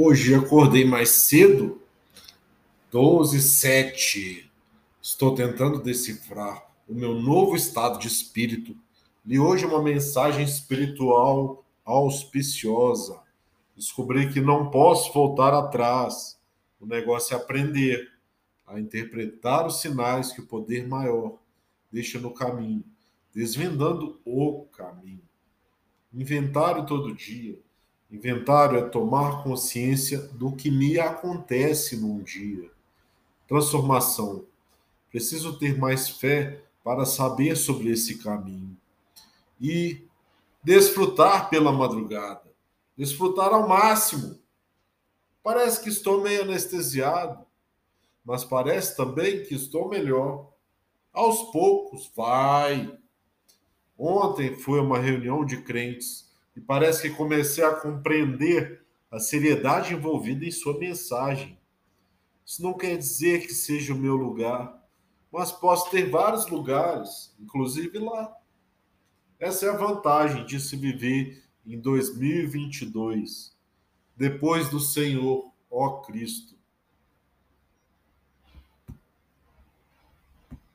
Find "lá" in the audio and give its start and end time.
68.00-68.36